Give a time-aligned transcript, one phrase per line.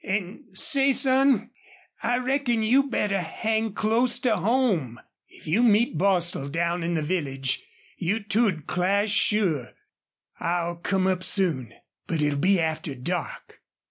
[0.03, 1.51] An' say, son,
[2.01, 4.99] I reckon you'd better hang close to home.
[5.27, 7.61] If you meet Bostil down in the village
[7.97, 9.73] you two'd clash sure.
[10.39, 11.73] I'll come up soon,
[12.07, 13.61] but it'll be after dark."